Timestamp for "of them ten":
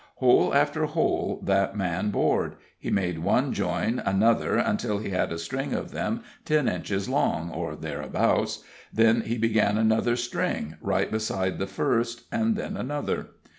5.73-6.67